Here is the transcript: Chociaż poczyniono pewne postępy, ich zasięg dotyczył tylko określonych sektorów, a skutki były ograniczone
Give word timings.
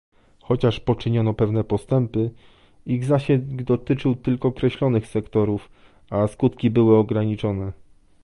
Chociaż 0.41 0.79
poczyniono 0.79 1.33
pewne 1.33 1.63
postępy, 1.63 2.31
ich 2.85 3.05
zasięg 3.05 3.61
dotyczył 3.63 4.15
tylko 4.15 4.47
określonych 4.47 5.07
sektorów, 5.07 5.69
a 6.09 6.27
skutki 6.27 6.69
były 6.69 6.95
ograniczone 6.97 7.73